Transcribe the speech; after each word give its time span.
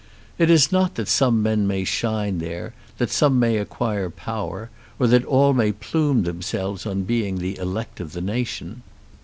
It 0.39 0.49
is 0.49 0.71
not 0.71 0.95
that 0.95 1.07
some 1.07 1.43
men 1.43 1.67
may 1.67 1.83
shine 1.83 2.39
there, 2.39 2.73
that 2.97 3.11
some 3.11 3.37
may 3.37 3.57
acquire 3.57 4.09
power, 4.09 4.71
or 4.97 5.05
that 5.05 5.23
all 5.25 5.53
may 5.53 5.71
plume 5.71 6.23
themselves 6.23 6.87
on 6.87 7.03
being 7.03 7.37
the 7.37 7.55
elect 7.59 7.99
of 7.99 8.13
the 8.13 8.21
nation. 8.21 8.81